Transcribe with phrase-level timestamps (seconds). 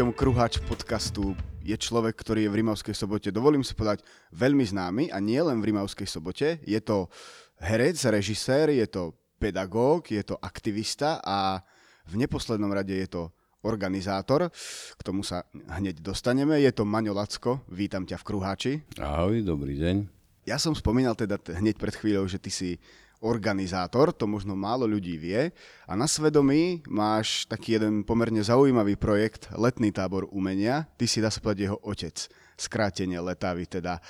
[0.00, 4.00] Hostom Kruhač podcastu je človek, ktorý je v Rimavskej sobote, dovolím si povedať,
[4.32, 6.56] veľmi známy a nie len v Rimavskej sobote.
[6.64, 7.12] Je to
[7.60, 11.60] herec, režisér, je to pedagóg, je to aktivista a
[12.08, 13.28] v neposlednom rade je to
[13.60, 14.48] organizátor.
[14.96, 16.56] K tomu sa hneď dostaneme.
[16.64, 18.72] Je to Maňo Lacko, vítam ťa v Kruháči.
[18.96, 20.08] Ahoj, dobrý deň.
[20.48, 22.80] Ja som spomínal teda hneď pred chvíľou, že ty si
[23.20, 25.52] organizátor, to možno málo ľudí vie.
[25.84, 30.88] A na svedomí máš taký jeden pomerne zaujímavý projekt, letný tábor umenia.
[30.96, 32.16] Ty si, dá sa povedať, jeho otec.
[32.56, 34.00] Skrátenie letavy teda.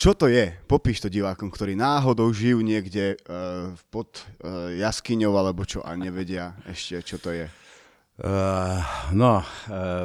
[0.00, 0.48] Čo to je?
[0.64, 6.56] Popíš to divákom, ktorí náhodou žijú niekde uh, pod uh, jaskyňou alebo čo a nevedia
[6.64, 7.44] ešte, čo to je.
[8.20, 8.84] Uh,
[9.16, 9.40] no,
[9.72, 10.04] uh,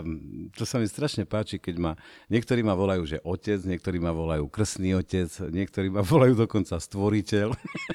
[0.55, 1.91] to sa mi strašne páči, keď ma,
[2.31, 7.51] niektorí ma volajú, že otec, niektorí ma volajú krsný otec, niektorí ma volajú dokonca stvoriteľ.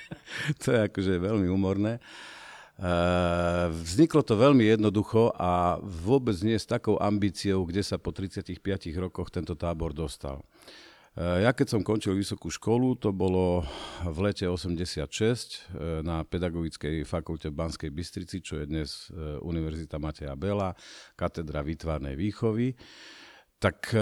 [0.61, 2.05] to je akože veľmi humorné.
[2.77, 8.61] Uh, vzniklo to veľmi jednoducho a vôbec nie s takou ambíciou, kde sa po 35
[9.01, 10.45] rokoch tento tábor dostal.
[11.19, 13.67] Ja keď som končil vysokú školu, to bolo
[14.07, 19.99] v lete 86 eh, na Pedagogickej fakulte v Banskej Bystrici, čo je dnes eh, Univerzita
[19.99, 20.71] Mateja Bela,
[21.19, 22.79] katedra výtvarnej výchovy.
[23.61, 23.93] Tak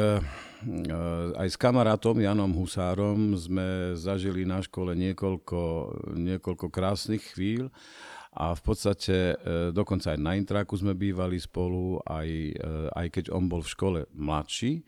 [1.35, 5.61] aj s kamarátom Janom Husárom sme zažili na škole niekoľko,
[6.15, 7.67] niekoľko krásnych chvíľ
[8.39, 9.35] a v podstate
[9.75, 12.55] dokonca aj na intraku sme bývali spolu, aj,
[12.95, 14.87] aj keď on bol v škole mladší,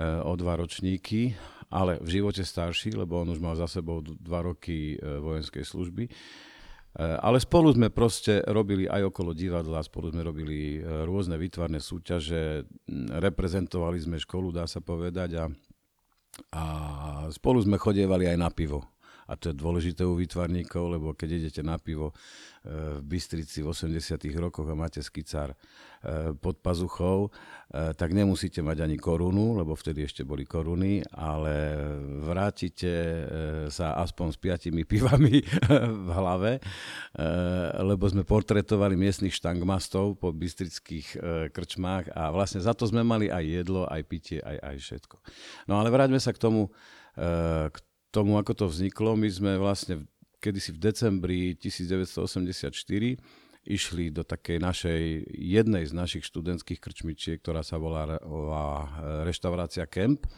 [0.00, 1.36] o dva ročníky
[1.72, 6.04] ale v živote starší, lebo on už mal za sebou dva roky e, vojenskej služby.
[6.04, 6.10] E,
[7.00, 12.68] ale spolu sme proste robili aj okolo divadla, spolu sme robili rôzne výtvarné súťaže,
[13.16, 15.44] reprezentovali sme školu, dá sa povedať, a,
[16.52, 16.62] a
[17.32, 18.84] spolu sme chodievali aj na pivo.
[19.26, 22.14] A to je dôležité u výtvarníkov, lebo keď idete na pivo
[22.62, 25.58] v Bystrici v 80 rokoch a máte skicár
[26.38, 27.30] pod pazuchou,
[27.70, 31.74] tak nemusíte mať ani korunu, lebo vtedy ešte boli koruny, ale
[32.22, 32.92] vrátite
[33.70, 35.42] sa aspoň s piatimi pivami
[36.06, 36.62] v hlave,
[37.82, 41.18] lebo sme portretovali miestnych štangmastov po bystrických
[41.50, 45.16] krčmách a vlastne za to sme mali aj jedlo, aj pitie, aj, aj všetko.
[45.66, 46.70] No ale vráťme sa k tomu,
[47.70, 47.76] k
[48.12, 49.16] tomu, ako to vzniklo.
[49.16, 50.04] My sme vlastne
[50.44, 52.68] kedysi v decembri 1984
[53.62, 55.02] išli do takej našej,
[55.32, 58.86] jednej z našich študentských krčmičiek, ktorá sa volá, e,
[59.22, 60.26] reštaurácia Kemp.
[60.26, 60.30] E,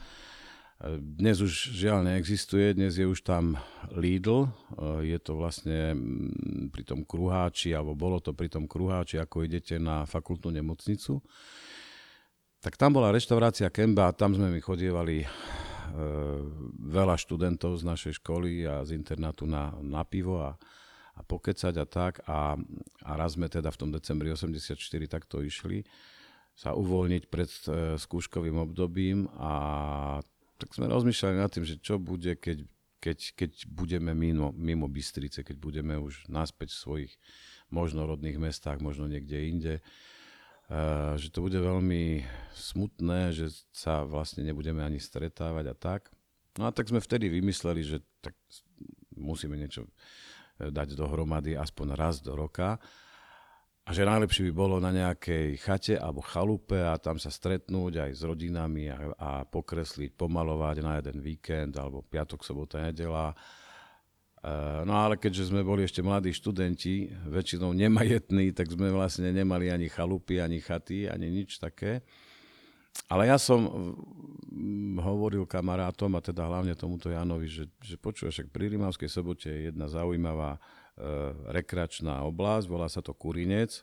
[1.00, 3.56] dnes už žiaľ neexistuje, dnes je už tam
[3.96, 5.96] Lidl, e, je to vlastne
[6.68, 11.24] pri tom kruháči, alebo bolo to pri tom kruháči, ako idete na fakultnú nemocnicu.
[12.60, 15.24] Tak tam bola reštaurácia Kemba a tam sme my chodievali
[16.88, 20.56] veľa študentov z našej školy a z internátu na, na pivo a,
[21.14, 22.24] a pokecať a tak.
[22.24, 22.56] A,
[23.04, 25.84] a raz sme teda v tom decembri 84 takto išli
[26.54, 27.60] sa uvoľniť pred e,
[27.98, 29.52] skúškovým obdobím a
[30.54, 32.62] tak sme rozmýšľali nad tým, že čo bude, keď,
[33.02, 37.12] keď, keď budeme mimo, mimo Bystrice, keď budeme už naspäť v svojich
[37.74, 39.74] možno rodných mestách, možno niekde inde
[41.20, 42.24] že to bude veľmi
[42.56, 46.08] smutné, že sa vlastne nebudeme ani stretávať a tak.
[46.56, 48.32] No a tak sme vtedy vymysleli, že tak
[49.18, 49.90] musíme niečo
[50.56, 52.78] e, dať dohromady aspoň raz do roka
[53.84, 58.10] a že najlepšie by bolo na nejakej chate alebo chalupe a tam sa stretnúť aj
[58.16, 63.36] s rodinami a, a pokresliť, pomalovať na jeden víkend alebo piatok, sobota, nedela
[64.84, 69.88] No ale keďže sme boli ešte mladí študenti, väčšinou nemajetní, tak sme vlastne nemali ani
[69.88, 72.04] chalupy, ani chaty, ani nič také.
[73.08, 73.64] Ale ja som
[75.00, 79.72] hovoril kamarátom, a teda hlavne tomuto Janovi, že, že počúvaš, však pri Rimavskej sobote je
[79.72, 80.60] jedna zaujímavá e,
[81.50, 83.82] rekreačná oblasť, volá sa to Kurinec.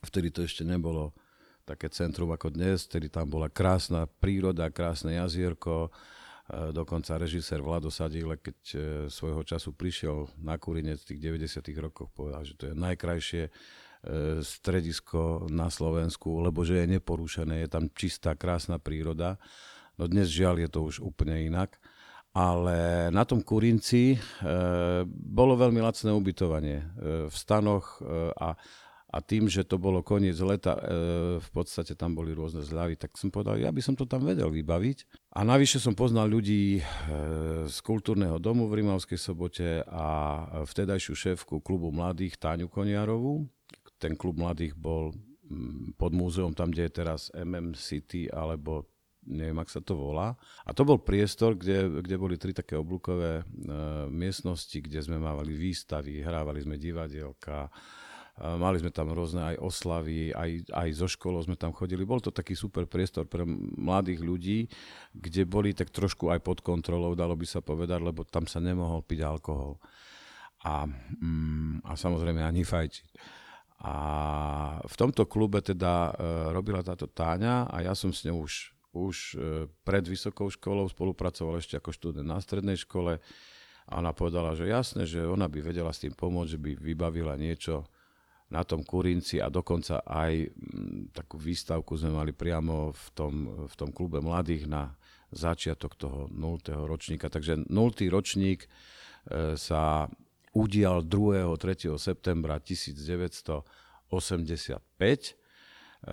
[0.00, 1.12] Vtedy to ešte nebolo
[1.66, 5.92] také centrum ako dnes, vtedy tam bola krásna príroda, krásne jazierko,
[6.50, 11.62] Dokonca režisér Vlado Sadíle, keď e, svojho času prišiel na Kurinec v tých 90.
[11.78, 13.50] rokoch, povedal, že to je najkrajšie e,
[14.42, 19.38] stredisko na Slovensku, lebo že je neporušené, je tam čistá, krásna príroda.
[19.94, 21.78] No dnes žiaľ je to už úplne inak.
[22.32, 24.18] Ale na tom Kurinci e,
[25.06, 26.86] bolo veľmi lacné ubytovanie e,
[27.28, 28.56] v stanoch e, a
[29.12, 30.82] a tým, že to bolo koniec leta, e,
[31.36, 34.48] v podstate tam boli rôzne zľavy, tak som povedal, ja by som to tam vedel
[34.48, 35.28] vybaviť.
[35.36, 36.82] A navyše som poznal ľudí e,
[37.68, 40.06] z kultúrneho domu v Rimavskej sobote a
[40.64, 43.44] vtedajšiu šéfku klubu mladých Táňu Koniarovú.
[44.00, 45.12] Ten klub mladých bol
[45.44, 48.88] mm, pod múzeum, tam, kde je teraz MM City, alebo
[49.28, 50.34] neviem, ak sa to volá.
[50.64, 53.44] A to bol priestor, kde, kde boli tri také oblúkové e,
[54.08, 57.68] miestnosti, kde sme mávali výstavy, hrávali sme divadielka,
[58.40, 62.08] Mali sme tam rôzne aj oslavy, aj, aj zo školou sme tam chodili.
[62.08, 63.44] Bol to taký super priestor pre
[63.76, 64.58] mladých ľudí,
[65.12, 69.04] kde boli tak trošku aj pod kontrolou, dalo by sa povedať, lebo tam sa nemohol
[69.04, 69.76] piť alkohol.
[70.64, 73.08] A, mm, a samozrejme ani fajčiť.
[73.82, 73.94] A
[74.80, 76.12] v tomto klube teda e,
[76.54, 78.54] robila táto Táňa a ja som s ňou už,
[78.94, 83.18] už e, pred vysokou školou spolupracoval ešte ako študent na strednej škole
[83.82, 87.34] a ona povedala, že jasné, že ona by vedela s tým pomôcť, že by vybavila
[87.34, 87.82] niečo
[88.52, 93.34] na tom Kurinci a dokonca aj mm, takú výstavku sme mali priamo v tom,
[93.64, 94.92] v tom klube mladých na
[95.32, 96.60] začiatok toho 0.
[96.84, 97.32] ročníka.
[97.32, 97.72] Takže 0.
[98.12, 100.04] ročník e, sa
[100.52, 101.48] udial 2.
[101.56, 101.96] 3.
[101.96, 105.32] septembra 1985.
[106.02, 106.10] E,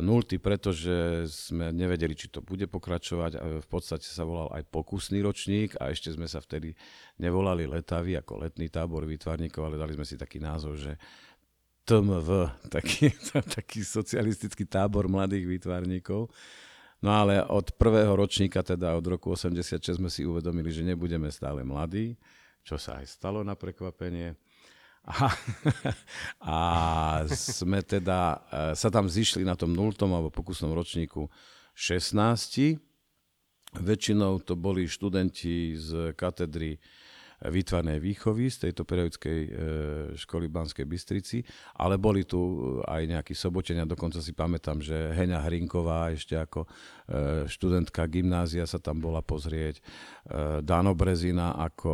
[0.00, 3.60] nultý, pretože sme nevedeli, či to bude pokračovať.
[3.60, 6.72] V podstate sa volal aj pokusný ročník a ešte sme sa vtedy
[7.20, 10.96] nevolali letavy ako letný tábor výtvarníkov, ale dali sme si taký názov, že
[11.82, 12.30] TMV,
[12.70, 13.10] taký,
[13.58, 16.30] taký socialistický tábor mladých výtvarníkov.
[17.02, 21.66] No ale od prvého ročníka, teda od roku 86, sme si uvedomili, že nebudeme stále
[21.66, 22.14] mladí,
[22.62, 24.38] čo sa aj stalo na prekvapenie.
[25.02, 25.34] A,
[26.54, 26.58] a
[27.26, 29.98] sme teda, e, sa tam zišli na tom 0.
[30.06, 31.26] alebo pokusnom ročníku
[31.74, 32.78] 16.
[33.82, 36.78] Väčšinou to boli študenti z katedry
[37.48, 39.50] výtvarnej výchovy z tejto periodickej e,
[40.14, 41.42] školy Banskej Bystrici,
[41.80, 42.38] ale boli tu
[42.86, 46.68] aj nejakí sobotenia, dokonca si pamätám, že Heňa Hrinková ešte ako e,
[47.50, 49.82] študentka gymnázia sa tam bola pozrieť, e,
[50.62, 51.92] Dano Brezina ako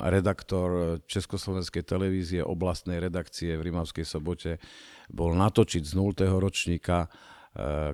[0.00, 4.56] redaktor Československej televízie oblastnej redakcie v Rimavskej sobote
[5.12, 6.16] bol natočiť z 0.
[6.40, 7.10] ročníka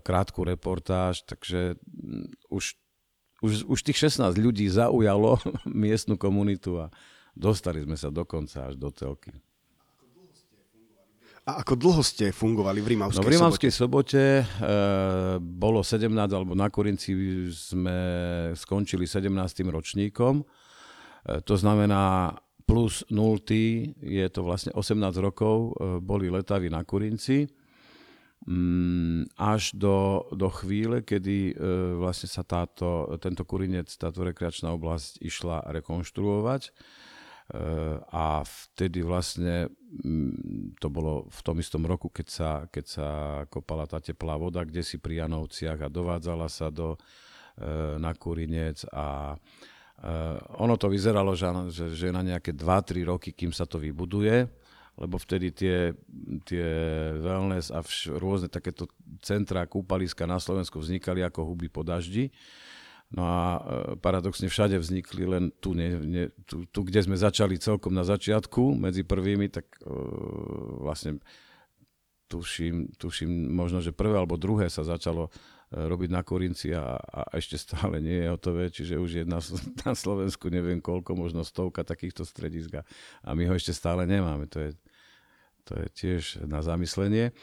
[0.06, 1.74] krátku reportáž, takže
[2.46, 2.78] už
[3.42, 6.90] už, už tých 16 ľudí zaujalo miestnu komunitu a
[7.34, 9.30] dostali sme sa dokonca až do telky.
[11.48, 13.24] A ako dlho ste fungovali v Rimavskej sobote?
[13.24, 14.74] No v Rimavskej sobote, sobote e,
[15.40, 17.16] bolo 17, alebo na Kurinci
[17.48, 17.98] sme
[18.52, 19.32] skončili 17.
[19.64, 20.44] ročníkom.
[20.44, 22.36] E, to znamená
[22.68, 23.40] plus 0,
[23.96, 27.48] je to vlastne 18 rokov, e, boli letavy na Kurinci.
[28.46, 31.54] Mm, až do, do chvíle, kedy e,
[31.98, 36.62] vlastne sa táto, tento kurinec, táto rekreačná oblasť išla rekonštruovať.
[36.64, 36.70] E,
[37.98, 43.08] a vtedy vlastne mm, to bolo v tom istom roku, keď sa, keď sa
[43.50, 46.94] kopala tá teplá voda, kde si pri Janovciach a dovádzala sa do,
[47.58, 49.34] e, na kurinec a
[50.62, 54.46] ono to vyzeralo, že, že, že na nejaké 2-3 roky, kým sa to vybuduje,
[54.98, 55.94] lebo vtedy tie,
[56.42, 56.66] tie
[57.22, 58.90] wellness a vš, rôzne takéto
[59.22, 62.34] centrá, kúpaliska na Slovensku vznikali ako huby po daždi.
[63.08, 63.60] No a e,
[63.96, 68.76] paradoxne všade vznikli len tu, ne, ne, tu, tu, kde sme začali celkom na začiatku,
[68.76, 69.88] medzi prvými, tak e,
[70.84, 71.16] vlastne
[72.28, 75.32] tuším, tuším možno, že prvé alebo druhé sa začalo
[75.72, 79.40] e, robiť na Korinci a, a ešte stále nie je hotové, čiže už je na,
[79.88, 82.84] na Slovensku neviem koľko, možno stovka takýchto stredisk
[83.24, 84.44] a my ho ešte stále nemáme.
[84.52, 84.76] To je,
[85.68, 87.36] to je tiež na zamyslenie.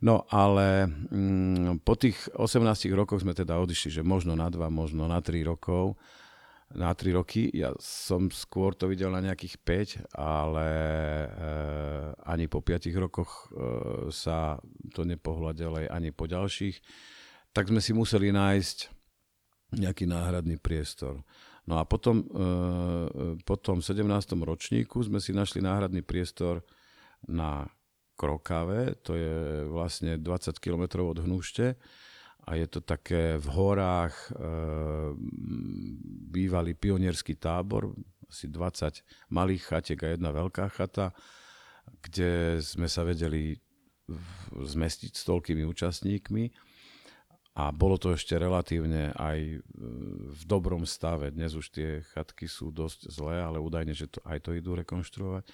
[0.00, 5.08] No ale mm, po tých 18 rokoch sme teda odišli, že možno na 2, možno
[5.08, 5.96] na 3 rokov.
[6.70, 9.58] Na 3 roky, ja som skôr to videl na nejakých
[10.06, 11.28] 5, ale e,
[12.22, 13.66] ani po 5 rokoch e,
[14.14, 14.54] sa
[14.94, 16.78] to nepohľa ďalej, ani po ďalších.
[17.50, 18.78] Tak sme si museli nájsť
[19.82, 21.26] nejaký náhradný priestor.
[21.66, 22.26] No a potom, e,
[23.42, 24.06] po tom 17.
[24.38, 26.62] ročníku sme si našli náhradný priestor
[27.28, 27.68] na
[28.20, 31.80] Krokave, to je vlastne 20 km od Hnušte
[32.44, 34.28] a je to také v horách e,
[36.28, 37.96] bývalý pionierský tábor,
[38.28, 41.16] asi 20 malých chatiek a jedna veľká chata,
[42.04, 43.56] kde sme sa vedeli
[44.52, 46.44] zmestiť s toľkými účastníkmi
[47.58, 49.56] a bolo to ešte relatívne aj e,
[50.30, 51.34] v dobrom stave.
[51.34, 55.44] Dnes už tie chatky sú dosť zlé, ale údajne, že to, aj to idú rekonštruovať.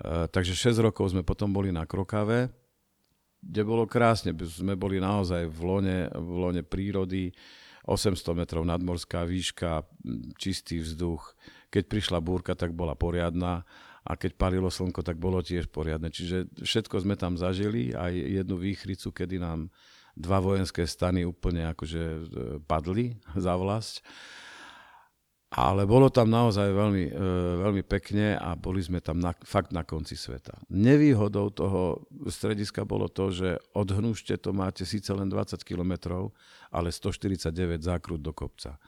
[0.00, 2.48] Eh, takže 6 rokov sme potom boli na Krokave,
[3.44, 4.32] kde bolo krásne.
[4.48, 7.34] Sme boli naozaj v lone, v lone prírody,
[7.84, 9.84] 800 metrov nadmorská výška,
[10.38, 11.34] čistý vzduch.
[11.68, 13.66] Keď prišla búrka, tak bola poriadna
[14.06, 16.08] a keď palilo slnko, tak bolo tiež poriadne.
[16.08, 19.68] Čiže všetko sme tam zažili, aj jednu výchricu, kedy nám
[20.14, 22.20] dva vojenské stany úplne akože eh,
[22.64, 24.00] padli za vlast.
[25.52, 27.20] Ale bolo tam naozaj veľmi, e,
[27.60, 30.56] veľmi pekne a boli sme tam na, fakt na konci sveta.
[30.72, 36.24] Nevýhodou toho strediska bolo to, že od Hnušte to máte síce len 20 km,
[36.72, 38.80] ale 149 zákrut do kopca.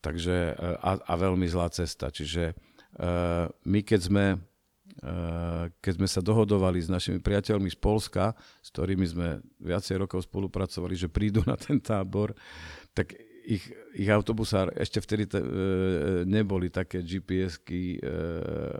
[0.00, 2.08] Takže, e, a, a veľmi zlá cesta.
[2.08, 2.56] Čiže
[2.96, 3.08] e,
[3.68, 4.26] my keď sme
[5.80, 9.28] keď sme sa dohodovali s našimi priateľmi z Polska, s ktorými sme
[9.62, 12.36] viacej rokov spolupracovali, že prídu na ten tábor,
[12.92, 13.16] tak
[13.50, 13.64] ich,
[13.98, 15.42] ich autobusár, ešte vtedy t-
[16.22, 17.98] neboli také GPS-ky,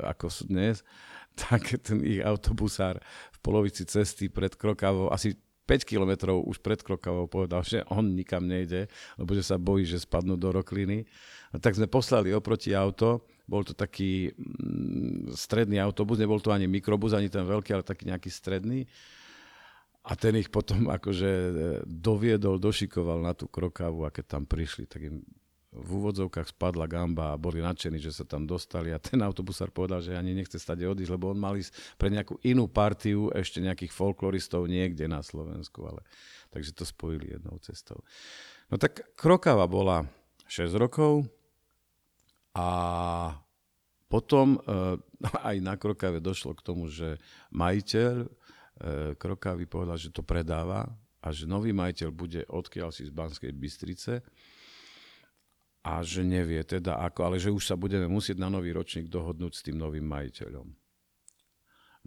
[0.06, 0.86] ako sú dnes,
[1.42, 3.02] tak ten ich autobusár
[3.34, 5.34] v polovici cesty pred Krokavou, asi
[5.70, 10.02] 5 kilometrov už pred Krokavou povedal, že on nikam nejde, lebo že sa bojí, že
[10.02, 11.06] spadnú do rokliny.
[11.54, 16.66] A tak sme poslali oproti auto, bol to taký mm, stredný autobus, nebol to ani
[16.66, 18.90] mikrobus, ani ten veľký, ale taký nejaký stredný.
[20.00, 21.50] A ten ich potom akože e,
[21.84, 25.20] doviedol, došikoval na tú krokavu a keď tam prišli, tak im
[25.70, 30.02] v úvodzovkách spadla gamba a boli nadšení, že sa tam dostali a ten autobusár povedal,
[30.02, 33.94] že ani nechce stade odísť, lebo on mal ísť pre nejakú inú partiu ešte nejakých
[33.94, 36.02] folkloristov niekde na Slovensku, ale
[36.50, 38.02] takže to spojili jednou cestou.
[38.66, 40.02] No tak Krokava bola
[40.50, 41.30] 6 rokov
[42.58, 42.68] a
[44.10, 44.98] potom e,
[45.54, 47.22] aj na Krokave došlo k tomu, že
[47.54, 48.26] majiteľ
[48.80, 50.88] e, Krokavy povedal, že to predáva
[51.20, 54.24] a že nový majiteľ bude odkiaľ si z Banskej Bystrice
[55.84, 59.52] a že nevie teda ako, ale že už sa budeme musieť na nový ročník dohodnúť
[59.52, 60.68] s tým novým majiteľom.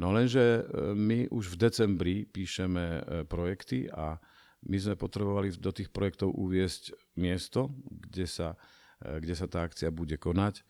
[0.01, 0.61] No lenže e,
[0.97, 4.17] my už v decembri píšeme e, projekty a
[4.63, 8.55] my sme potrebovali do tých projektov uviesť miesto, kde sa,
[9.03, 10.63] kde sa tá akcia bude konať.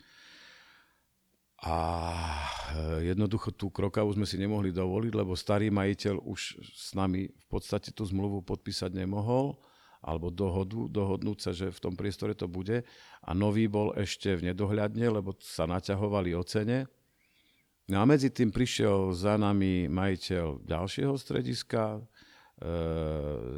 [1.63, 1.75] A
[2.99, 7.95] jednoducho tú krokavu sme si nemohli dovoliť, lebo starý majiteľ už s nami v podstate
[7.95, 9.55] tú zmluvu podpísať nemohol
[10.03, 12.83] alebo dohodu, dohodnúť sa, že v tom priestore to bude.
[13.23, 16.91] A nový bol ešte v nedohľadne, lebo sa naťahovali o cene.
[17.87, 21.99] No a medzi tým prišiel za nami majiteľ ďalšieho strediska, e,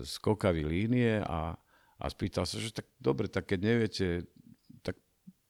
[0.06, 1.58] skokavý línie a,
[1.98, 4.08] a spýtal sa, že tak dobre, tak keď neviete,
[4.86, 5.02] tak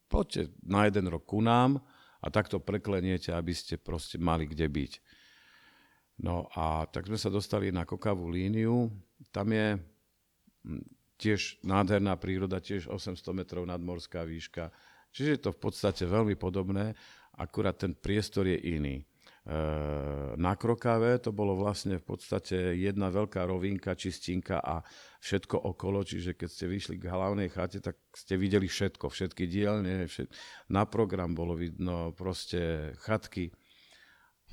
[0.08, 1.84] poďte na jeden rok ku nám
[2.26, 4.94] a takto prekleniete, aby ste proste mali kde byť.
[6.26, 8.90] No a tak sme sa dostali na kokavú líniu.
[9.30, 9.78] Tam je
[11.16, 14.68] Tiež nádherná príroda, tiež 800 metrov nadmorská výška.
[15.16, 16.92] Čiže je to v podstate veľmi podobné,
[17.40, 19.08] akurát ten priestor je iný.
[19.46, 19.60] E,
[20.36, 24.82] na Krokave to bolo vlastne v podstate jedna veľká rovinka, čistinka a
[25.22, 30.10] všetko okolo, čiže keď ste vyšli k hlavnej chate, tak ste videli všetko, všetky dielne,
[30.10, 30.34] všet...
[30.74, 33.54] na program bolo vidno proste chatky,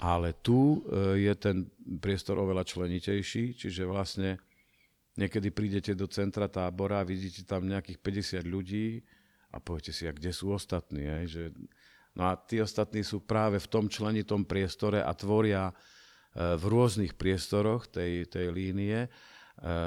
[0.05, 1.67] ale tu e, je ten
[2.01, 4.37] priestor oveľa členitejší, čiže vlastne
[5.13, 9.05] Niekedy prídete do centra tábora, vidíte tam nejakých 50 ľudí
[9.53, 11.05] a poviete si, a kde sú ostatní.
[11.05, 11.29] Aj?
[11.29, 11.53] Že,
[12.19, 15.75] no a tí ostatní sú práve v tom členitom priestore a tvoria e,
[16.57, 19.09] v rôznych priestoroch tej, tej línie e,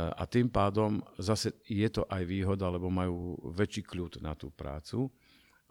[0.09, 5.09] a tým pádom zase je to aj výhoda, lebo majú väčší kľud na tú prácu.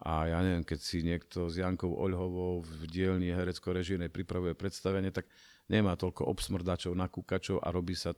[0.04, 5.30] A ja neviem, keď si niekto s Jankou Oľhovou v dielni herecko-režijnej pripravuje predstavenie, tak
[5.70, 8.12] nemá toľko obsmrdačov, nakúkačov a robí sa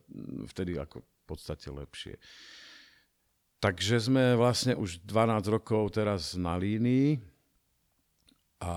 [0.50, 2.14] vtedy ako podstate lepšie.
[3.58, 7.18] Takže sme vlastne už 12 rokov teraz na línii
[8.60, 8.72] a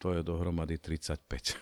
[0.00, 1.20] to je dohromady 35.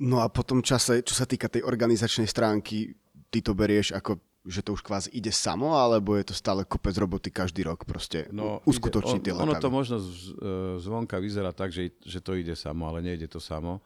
[0.00, 2.96] No a po tom čase, čo sa týka tej organizačnej stránky,
[3.28, 6.96] ty to berieš ako že to už kvázi ide samo, alebo je to stále kopec
[6.96, 11.68] roboty každý rok proste no, uskutočniť tie Ono to možno z, e, zvonka vyzerá tak,
[11.68, 13.84] že, že to ide samo, ale nejde to samo.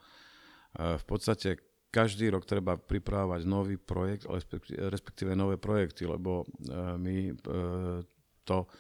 [0.78, 1.58] E, v podstate
[1.90, 4.30] každý rok treba pripravovať nový projekt,
[4.70, 7.16] respektíve nové projekty, lebo e, my
[8.46, 8.70] to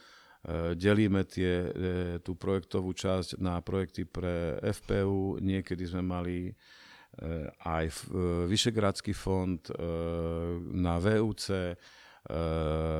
[0.76, 1.72] delíme tie,
[2.20, 6.52] tú projektovú časť na projekty pre FPU, niekedy sme mali
[7.64, 8.10] aj
[8.50, 9.62] Vyšegradský fond
[10.74, 11.74] na VUC,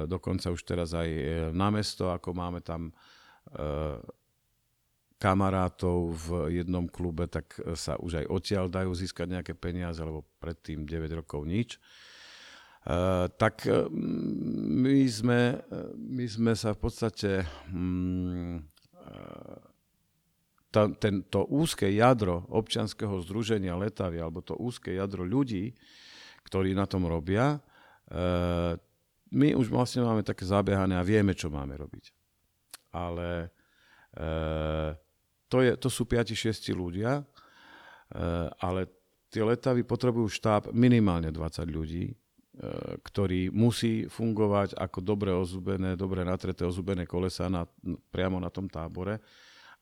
[0.08, 1.08] dokonca už teraz aj
[1.52, 2.94] na mesto, ako máme tam
[5.20, 6.28] kamarátov v
[6.60, 11.48] jednom klube, tak sa už aj odtiaľ dajú získať nejaké peniaze, lebo predtým 9 rokov
[11.48, 11.76] nič.
[12.84, 15.56] Uh, tak uh, my, sme,
[15.96, 18.60] my sme sa v podstate um,
[20.68, 25.72] ta, ten, to úzke jadro občianského združenia Letavy, alebo to úzke jadro ľudí,
[26.44, 27.56] ktorí na tom robia,
[29.32, 32.04] my už vlastne máme také zabiehané a vieme, čo máme robiť.
[32.90, 33.54] Ale
[35.54, 38.90] to, je, to sú 5-6 ľudia, eh, ale
[39.30, 42.16] tie letavy potrebujú štáb minimálne 20 ľudí, eh,
[43.02, 47.66] ktorý musí fungovať ako dobre ozubené, dobre natreté ozubené kolesa na,
[48.14, 49.18] priamo na tom tábore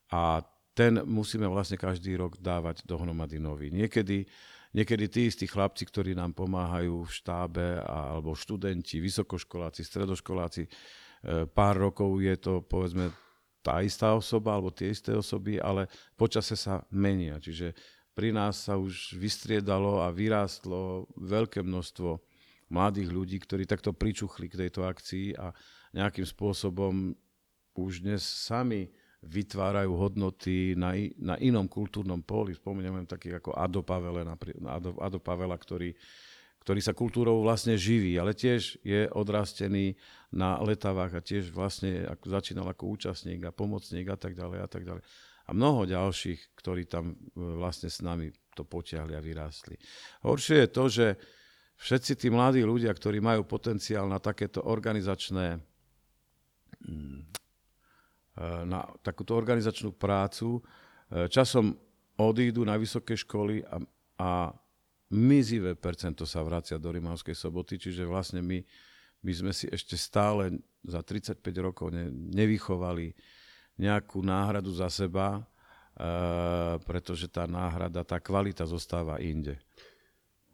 [0.09, 0.41] a
[0.73, 3.69] ten musíme vlastne každý rok dávať dohromady nový.
[3.69, 4.25] Niekedy,
[4.73, 11.77] niekedy tí istí chlapci, ktorí nám pomáhajú v štábe, alebo študenti, vysokoškoláci, stredoškoláci, eh, pár
[11.77, 13.13] rokov je to povedzme
[13.63, 15.87] tá istá osoba alebo tie isté osoby, ale
[16.17, 17.37] počase sa menia.
[17.37, 17.77] Čiže
[18.17, 22.32] pri nás sa už vystriedalo a vyrástlo veľké množstvo
[22.73, 25.53] mladých ľudí, ktorí takto pričuchli k tejto akcii a
[25.93, 27.13] nejakým spôsobom
[27.77, 28.89] už dnes sami
[29.23, 32.57] vytvárajú hodnoty na, na inom kultúrnom poli.
[32.59, 34.27] Spomínam takých ako Ado, Pavele,
[34.67, 35.95] Ado, Ado Pavela, ktorý,
[36.67, 39.95] ktorý sa kultúrou vlastne živí, ale tiež je odrastený
[40.35, 44.69] na letavách a tiež vlastne ako, začínal ako účastník a pomocník a tak ďalej a
[44.69, 45.03] tak ďalej.
[45.47, 49.75] A mnoho ďalších, ktorí tam e, vlastne s nami to potiahli a vyrástli.
[50.23, 51.07] Horšie je to, že
[51.83, 55.59] všetci tí mladí ľudia, ktorí majú potenciál na takéto organizačné
[56.87, 57.21] mm,
[58.65, 60.63] na takúto organizačnú prácu.
[61.13, 61.77] Eh, časom
[62.17, 63.77] odídu na vysoké školy a,
[64.21, 64.31] a
[65.13, 68.65] mizivé percento sa vracia do Rimavskej soboty, čiže vlastne my,
[69.21, 73.13] my sme si ešte stále za 35 rokov ne, nevychovali
[73.77, 75.43] nejakú náhradu za seba, e,
[76.85, 79.61] pretože tá náhrada, tá kvalita zostáva inde.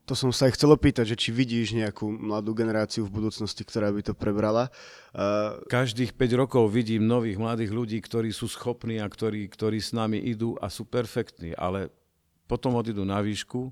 [0.08, 3.92] To som sa aj chcel opýtať, že či vidíš nejakú mladú generáciu v budúcnosti, ktorá
[3.92, 4.72] by to prebrala.
[5.12, 5.60] Uh...
[5.68, 10.16] Každých 5 rokov vidím nových mladých ľudí, ktorí sú schopní a ktorí, ktorí s nami
[10.16, 11.92] idú a sú perfektní, ale
[12.48, 13.68] potom odídu na výšku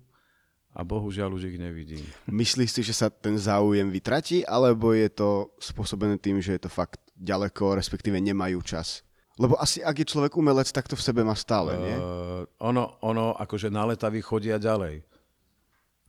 [0.76, 2.04] a bohužiaľ už ich nevidím.
[2.28, 6.70] Myslíš si, že sa ten záujem vytratí, alebo je to spôsobené tým, že je to
[6.70, 9.00] fakt ďaleko, respektíve nemajú čas?
[9.40, 11.96] Lebo asi ak je človek umelec, tak to v sebe má stále, nie?
[11.96, 15.15] Uh, ono, ono akože na letavy chodia ďalej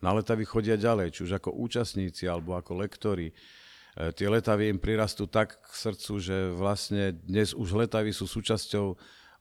[0.01, 3.33] na letavy chodia ďalej, či už ako účastníci alebo ako lektori.
[3.33, 3.33] E,
[4.13, 8.93] tie letavy im prirastú tak k srdcu, že vlastne dnes už letavy sú súčasťou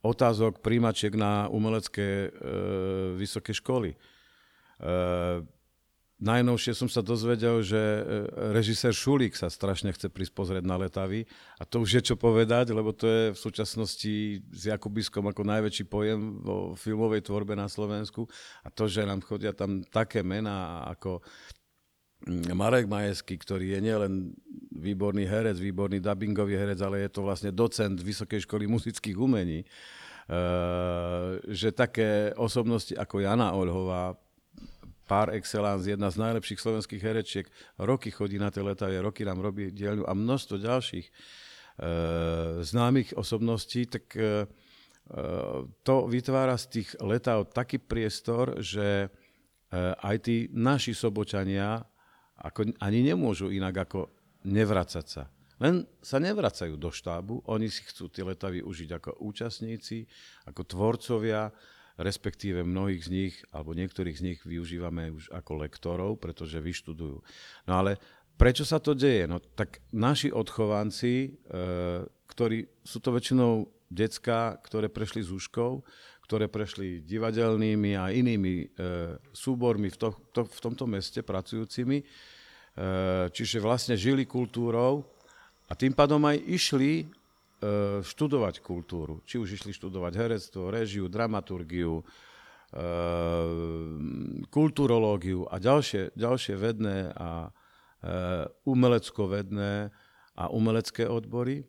[0.07, 2.29] otázok príjmačiek na umelecké e,
[3.21, 3.93] vysoké školy.
[3.93, 3.99] E,
[6.17, 8.01] Najnovšie som sa dozvedel, že e,
[8.57, 11.29] režisér Šulík sa strašne chce prísť pozrieť na letavy.
[11.61, 15.85] A to už je čo povedať, lebo to je v súčasnosti s Jakubiskom ako najväčší
[15.85, 18.25] pojem vo filmovej tvorbe na Slovensku.
[18.65, 21.21] A to, že nám chodia tam také mená ako
[22.25, 24.33] mm, Marek Majesky, ktorý je nielen
[24.73, 29.67] výborný herec, výborný dubbingový herec, ale je to vlastne docent Vysokej školy muzických umení, e,
[31.45, 34.17] že také osobnosti ako Jana Olhová
[35.07, 37.47] par excellence, jedna z najlepších slovenských herečiek,
[37.79, 41.13] roky chodí na tie letavie, roky nám robí dielňu a množstvo ďalších e,
[42.67, 44.51] známych osobností, tak e,
[45.87, 49.09] to vytvára z tých letáv taký priestor, že e,
[50.03, 51.87] aj tí naši sobočania
[52.43, 54.11] ako, ani nemôžu inak ako
[54.45, 55.31] nevracať sa.
[55.57, 60.05] Len sa nevracajú do štábu, oni si chcú tie letavy užiť ako účastníci,
[60.45, 61.49] ako tvorcovia,
[61.97, 67.25] respektíve mnohých z nich, alebo niektorých z nich využívame už ako lektorov, pretože vyštudujú.
[67.65, 67.97] No ale
[68.37, 69.25] prečo sa to deje?
[69.25, 71.59] No tak naši odchovanci, e,
[72.29, 75.81] ktorí sú to väčšinou decka, ktoré prešli zúškou,
[76.27, 78.67] ktoré prešli divadelnými a inými e,
[79.31, 82.05] súbormi v, to, to, v tomto meste pracujúcimi, e,
[83.33, 85.07] čiže vlastne žili kultúrou
[85.71, 87.09] a tým pádom aj išli
[88.05, 89.25] študovať kultúru.
[89.25, 92.05] Či už išli študovať herectvo, režiu, dramaturgiu, e,
[94.53, 97.51] kulturológiu a ďalšie, ďalšie vedné a e,
[98.69, 99.89] umelecko-vedné
[100.37, 101.65] a umelecké odbory.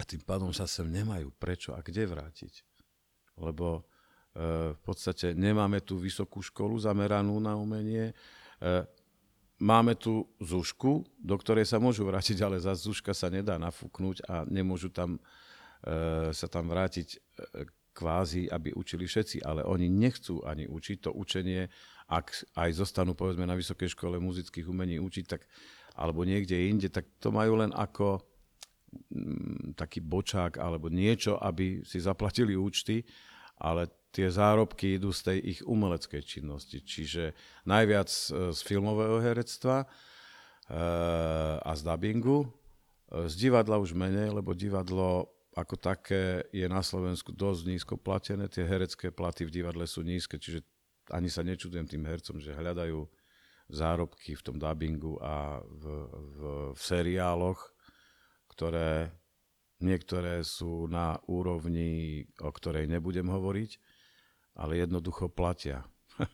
[0.00, 2.64] A tým pádom sa sem nemajú prečo a kde vrátiť.
[3.38, 3.86] Lebo
[4.74, 8.10] v podstate nemáme tú vysokú školu zameranú na umenie,
[9.62, 14.42] Máme tu Zušku, do ktorej sa môžu vrátiť, ale za Zuška sa nedá nafúknúť a
[14.50, 15.22] nemôžu tam,
[15.86, 17.18] e, sa tam vrátiť e,
[17.94, 21.06] kvázi, aby učili všetci, ale oni nechcú ani učiť.
[21.06, 21.70] To učenie,
[22.10, 25.46] ak aj zostanú povedzme na Vysokej škole muzických umení učiť, tak,
[25.94, 28.18] alebo niekde inde, tak to majú len ako
[29.14, 33.06] mm, taký bočák alebo niečo, aby si zaplatili účty,
[33.62, 36.78] ale tie zárobky idú z tej ich umeleckej činnosti.
[36.78, 37.34] Čiže
[37.66, 38.06] najviac
[38.54, 39.86] z filmového herectva e,
[41.58, 42.46] a z dubbingu.
[42.46, 48.46] E, z divadla už menej, lebo divadlo ako také je na Slovensku dosť nízko platené.
[48.46, 50.62] Tie herecké platy v divadle sú nízke, čiže
[51.10, 53.06] ani sa nečudujem tým hercom, že hľadajú
[53.70, 56.38] zárobky v tom dubbingu a v, v,
[56.74, 57.60] v seriáloch,
[58.50, 59.14] ktoré
[59.82, 63.70] niektoré sú na úrovni, o ktorej nebudem hovoriť,
[64.54, 65.82] ale jednoducho platia.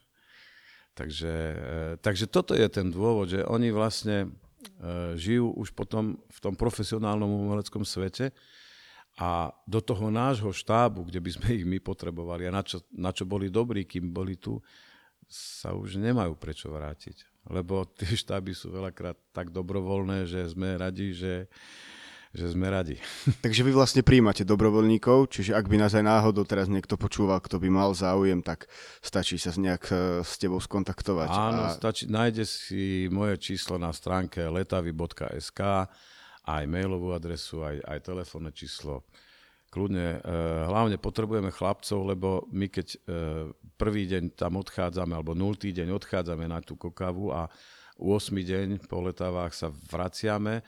[0.99, 4.29] takže, e, takže toto je ten dôvod, že oni vlastne e,
[5.17, 8.33] žijú už potom v tom profesionálnom umeleckom svete
[9.21, 13.11] a do toho nášho štábu, kde by sme ich my potrebovali a na čo, na
[13.13, 14.61] čo boli dobrí, kým boli tu,
[15.31, 17.47] sa už nemajú prečo vrátiť.
[17.49, 21.47] Lebo tie štáby sú veľakrát tak dobrovoľné, že sme radi, že
[22.31, 22.95] že sme radi.
[23.45, 27.59] Takže vy vlastne príjmate dobrovoľníkov, čiže ak by nás aj náhodou teraz niekto počúval, kto
[27.59, 28.71] by mal záujem, tak
[29.03, 31.29] stačí sa nejak e, s tebou skontaktovať.
[31.31, 31.75] Áno, a...
[31.75, 35.61] stačí, nájde si moje číslo na stránke letavy.sk,
[36.47, 39.03] aj mailovú adresu, aj, aj telefónne číslo.
[39.71, 40.31] Kľudne, e,
[40.67, 42.99] hlavne potrebujeme chlapcov, lebo my keď e,
[43.75, 47.51] prvý deň tam odchádzame, alebo nultý deň odchádzame na tú kokavu a
[47.99, 48.33] 8.
[48.33, 50.63] deň po letavách sa vraciame,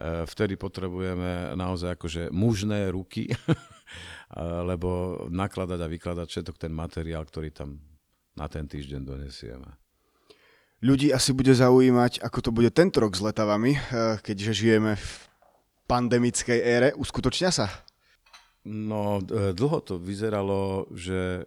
[0.00, 3.26] vtedy potrebujeme naozaj akože mužné ruky,
[4.70, 7.82] lebo nakladať a vykladať všetok ten materiál, ktorý tam
[8.38, 9.66] na ten týždeň donesieme.
[10.78, 15.10] Ľudí asi bude zaujímať, ako to bude tento rok s letavami, eh, keďže žijeme v
[15.90, 16.88] pandemickej ére.
[16.94, 17.66] Uskutočnia sa?
[18.62, 21.42] No, eh, dlho to vyzeralo, že,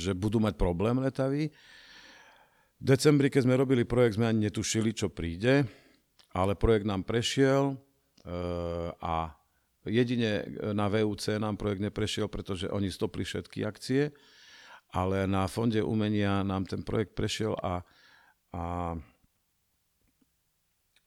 [0.00, 1.52] že budú mať problém letavy.
[2.80, 5.68] V decembri, keď sme robili projekt, sme ani netušili, čo príde
[6.34, 7.78] ale projekt nám prešiel
[8.26, 9.32] eh, a
[9.86, 10.44] jedine
[10.74, 14.10] na VUC nám projekt neprešiel, pretože oni stopli všetky akcie,
[14.90, 17.84] ale na Fonde umenia nám ten projekt prešiel a,
[18.54, 18.64] a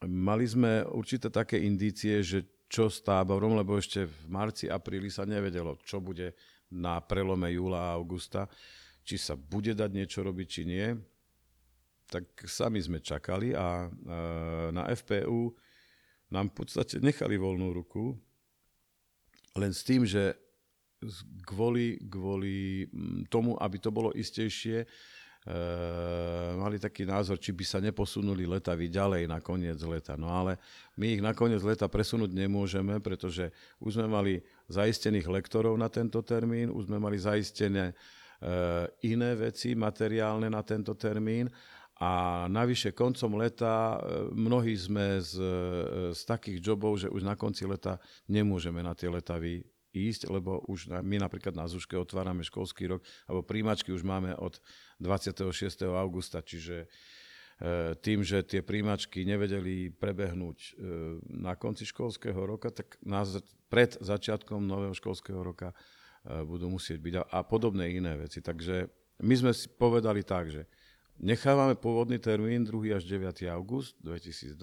[0.06, 5.24] mali sme určité také indície, že čo s táborom, lebo ešte v marci, apríli sa
[5.24, 6.36] nevedelo, čo bude
[6.68, 8.52] na prelome júla a augusta,
[9.08, 10.88] či sa bude dať niečo robiť, či nie
[12.08, 13.92] tak sami sme čakali a
[14.72, 15.52] na FPU
[16.32, 18.16] nám v podstate nechali voľnú ruku,
[19.58, 20.36] len s tým, že
[21.46, 22.88] kvôli, kvôli
[23.30, 24.88] tomu, aby to bolo istejšie, e,
[26.58, 30.18] mali taký názor, či by sa neposunuli letavy ďalej na koniec leta.
[30.18, 30.58] No ale
[30.98, 34.34] my ich na koniec leta presunúť nemôžeme, pretože už sme mali
[34.74, 37.96] zaistených lektorov na tento termín, už sme mali zaistené e,
[39.06, 41.46] iné veci materiálne na tento termín
[41.98, 45.54] a navyše koncom leta e, mnohí sme z, e,
[46.14, 47.98] z takých jobov, že už na konci leta
[48.30, 49.66] nemôžeme na tie letavy
[49.98, 54.62] ísť, lebo už my napríklad na Zuške otvárame školský rok, alebo príjmačky už máme od
[55.02, 55.50] 26.
[55.90, 60.78] augusta, čiže e, tým, že tie príjmačky nevedeli prebehnúť
[61.34, 63.42] na konci školského roka, tak nás
[63.74, 65.74] pred začiatkom nového školského roka
[66.28, 68.44] budú musieť byť a podobné iné veci.
[68.44, 68.86] Takže
[69.24, 70.68] my sme si povedali tak, že
[71.18, 72.94] Nechávame pôvodný termín 2.
[72.94, 73.50] až 9.
[73.50, 74.54] august 2020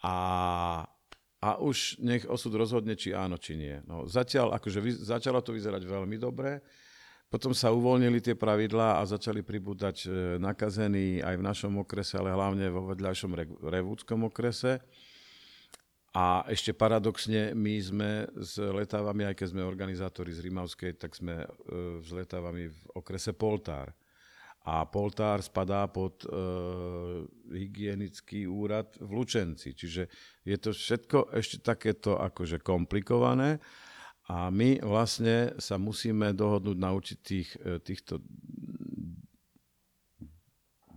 [0.00, 0.16] a,
[1.36, 3.76] a už nech osud rozhodne, či áno, či nie.
[3.84, 6.64] No, zatiaľ, akože vy, začalo to vyzerať veľmi dobre,
[7.28, 12.32] potom sa uvoľnili tie pravidlá a začali pribúdať e, nakazení aj v našom okrese, ale
[12.32, 13.36] hlavne vo vedľajšom
[13.68, 14.80] revúdskom okrese.
[16.16, 21.44] A ešte paradoxne, my sme s letávami, aj keď sme organizátori z Rimavskej, tak sme
[21.44, 21.46] e,
[22.00, 23.92] s letávami v okrese Poltár
[24.62, 26.28] a Poltár spadá pod e,
[27.50, 29.74] hygienický úrad v Lučenci.
[29.74, 30.06] Čiže
[30.46, 33.58] je to všetko ešte takéto akože komplikované
[34.30, 38.22] a my vlastne sa musíme dohodnúť na určitých e, týchto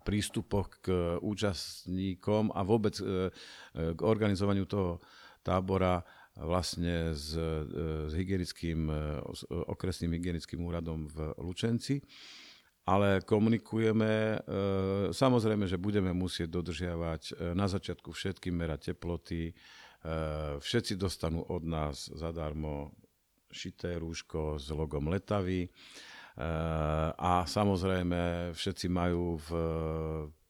[0.05, 5.01] prístupoch k účastníkom a vôbec e, e k organizovaniu toho
[5.41, 6.05] tábora
[6.37, 7.65] vlastne s, e,
[8.05, 8.95] s hygienickým, e,
[9.73, 12.05] okresným hygienickým úradom v Lučenci
[12.85, 14.13] ale komunikujeme.
[14.13, 14.37] E,
[15.09, 19.49] samozrejme, že budeme musieť dodržiavať e, na začiatku všetky merať teploty.
[19.49, 19.53] E,
[20.61, 22.93] všetci dostanú od nás zadarmo
[23.49, 25.69] šité rúško s logom letavy.
[27.15, 29.49] A samozrejme, všetci majú v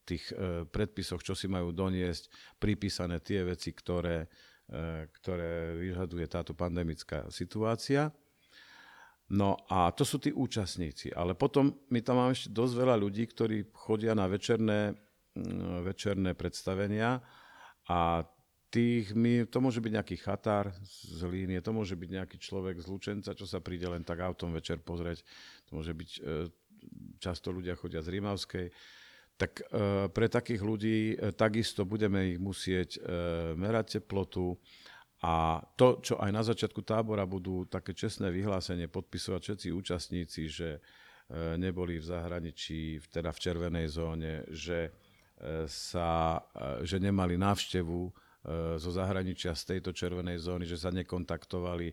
[0.02, 0.34] tých
[0.74, 2.26] predpisoch, čo si majú doniesť,
[2.58, 4.26] pripísané tie veci, ktoré,
[5.14, 8.10] ktoré vyžaduje táto pandemická situácia.
[9.26, 11.10] No a to sú tí účastníci.
[11.10, 14.94] Ale potom my tam máme ešte dosť veľa ľudí, ktorí chodia na večerné,
[15.34, 17.18] mm, večerné predstavenia
[17.90, 18.22] a
[18.70, 22.86] tých, my, to môže byť nejaký chatár z Línie, to môže byť nejaký človek z
[22.90, 25.22] Lučenca, čo sa príde len tak autom večer pozrieť,
[25.64, 26.20] to môže byť, e,
[27.22, 28.66] často ľudia chodia z Rímavskej,
[29.38, 33.00] tak e, pre takých ľudí e, takisto budeme ich musieť
[33.54, 34.58] merať teplotu,
[35.24, 40.68] a to, čo aj na začiatku tábora budú také čestné vyhlásenie podpisovať všetci účastníci, že
[40.76, 40.80] e,
[41.56, 44.92] neboli v zahraničí, teda v červenej zóne, že,
[45.40, 48.28] e, sa, e, že nemali návštevu
[48.78, 51.90] zo zahraničia z tejto červenej zóny, že sa nekontaktovali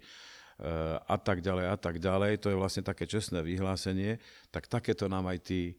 [1.10, 2.46] a tak ďalej a tak ďalej.
[2.46, 4.22] To je vlastne také čestné vyhlásenie.
[4.54, 5.74] Tak takéto nám aj tí,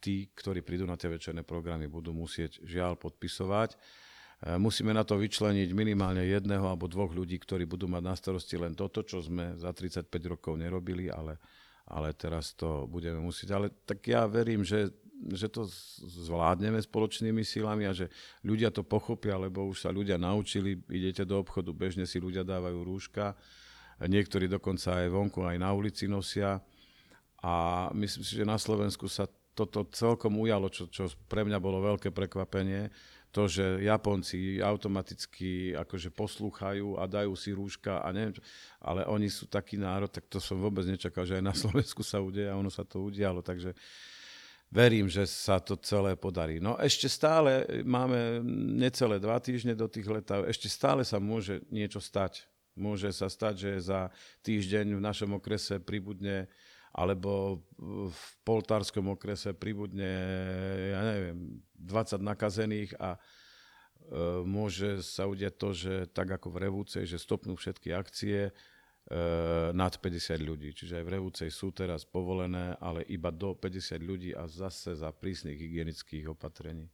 [0.00, 3.76] tí, ktorí prídu na tie večerné programy, budú musieť žiaľ podpisovať.
[4.38, 8.54] E, musíme na to vyčleniť minimálne jedného alebo dvoch ľudí, ktorí budú mať na starosti
[8.54, 11.42] len toto, čo sme za 35 rokov nerobili, ale,
[11.90, 13.48] ale teraz to budeme musieť.
[13.50, 15.66] Ale tak ja verím, že že to
[16.22, 18.06] zvládneme spoločnými silami a že
[18.46, 22.78] ľudia to pochopia, lebo už sa ľudia naučili, idete do obchodu, bežne si ľudia dávajú
[22.86, 23.34] rúška,
[23.98, 26.62] niektorí dokonca aj vonku, aj na ulici nosia
[27.42, 29.26] a myslím si, že na Slovensku sa
[29.58, 32.94] toto celkom ujalo, čo, čo pre mňa bolo veľké prekvapenie,
[33.38, 38.42] to, že Japonci automaticky akože poslúchajú a dajú si rúška a neviem, čo,
[38.82, 42.18] ale oni sú taký národ, tak to som vôbec nečakal, že aj na Slovensku sa
[42.18, 43.78] udeje a ono sa to udialo, takže
[44.74, 46.58] verím, že sa to celé podarí.
[46.58, 48.42] No ešte stále máme
[48.74, 52.42] necelé dva týždne do tých letov, ešte stále sa môže niečo stať.
[52.74, 54.10] Môže sa stať, že za
[54.42, 56.50] týždeň v našom okrese pribudne
[56.92, 57.62] alebo
[58.08, 60.12] v poltárskom okrese pribudne,
[60.92, 63.18] ja neviem, 20 nakazených a e,
[64.42, 68.52] môže sa udiať to, že tak ako v Revúcej, že stopnú všetky akcie e,
[69.76, 70.72] nad 50 ľudí.
[70.72, 75.12] Čiže aj v Revúcej sú teraz povolené, ale iba do 50 ľudí a zase za
[75.12, 76.88] prísnych hygienických opatrení.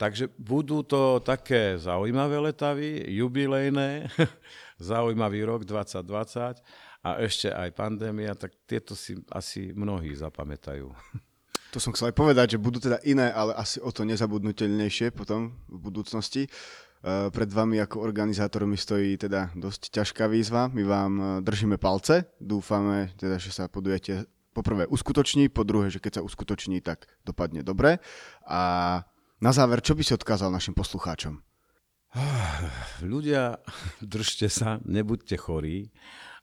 [0.00, 4.08] Takže budú to také zaujímavé letavy, jubilejné,
[4.80, 10.92] zaujímavý rok 2020 a ešte aj pandémia, tak tieto si asi mnohí zapamätajú.
[11.70, 15.54] To som chcel aj povedať, že budú teda iné, ale asi o to nezabudnutelnejšie potom
[15.70, 16.42] v budúcnosti.
[16.44, 16.50] E,
[17.30, 20.66] pred vami ako organizátormi stojí teda dosť ťažká výzva.
[20.66, 22.26] My vám e, držíme palce.
[22.42, 27.62] Dúfame teda, že sa podujete poprvé uskutoční, po druhé, že keď sa uskutoční, tak dopadne
[27.62, 28.02] dobre.
[28.50, 28.60] A
[29.38, 31.38] na záver, čo by si odkázal našim poslucháčom?
[33.06, 33.62] Ľudia,
[34.02, 35.94] držte sa, nebuďte chorí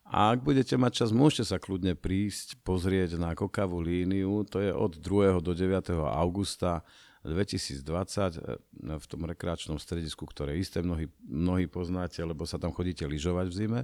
[0.07, 4.47] a ak budete mať čas, môžete sa kľudne prísť pozrieť na kokavú líniu.
[4.47, 5.43] To je od 2.
[5.43, 5.91] do 9.
[5.99, 6.87] augusta
[7.27, 13.03] 2020 e, v tom rekreačnom stredisku, ktoré isté mnohí, mnohí poznáte, lebo sa tam chodíte
[13.03, 13.81] lyžovať v zime.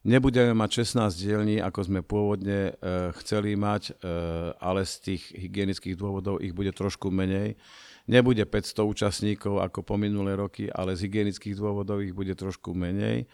[0.00, 4.16] Nebudeme mať 16 dielní, ako sme pôvodne e, chceli mať, e,
[4.56, 7.60] ale z tých hygienických dôvodov ich bude trošku menej.
[8.08, 13.28] Nebude 500 účastníkov ako po minulé roky, ale z hygienických dôvodov ich bude trošku menej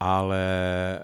[0.00, 0.42] ale
[0.96, 0.98] e,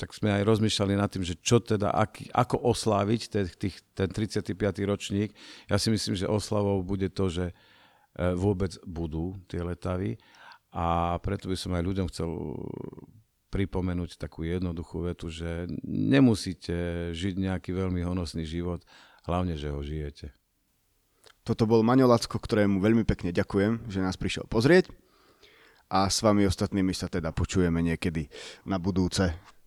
[0.00, 4.08] tak sme aj rozmýšľali nad tým, že čo teda, aký, ako osláviť ten, tých, ten
[4.08, 4.56] 35.
[4.88, 5.36] ročník.
[5.68, 7.54] Ja si myslím, že oslavou bude to, že e,
[8.32, 10.16] vôbec budú tie letavy
[10.72, 12.30] a preto by som aj ľuďom chcel
[13.52, 18.80] pripomenúť takú jednoduchú vetu, že nemusíte žiť nejaký veľmi honosný život,
[19.28, 20.32] hlavne, že ho žijete.
[21.44, 24.88] Toto bol Maňo ktorému veľmi pekne ďakujem, že nás prišiel pozrieť
[25.92, 28.24] a s vami ostatnými sa teda počujeme niekedy
[28.64, 29.52] na budúce.